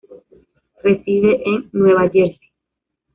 [0.83, 2.39] Reside en Nueva Jersey.